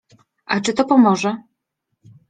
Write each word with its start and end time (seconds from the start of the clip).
A 0.45 0.61
czy 0.61 0.73
to 0.73 0.85
pomoże? 0.85 1.37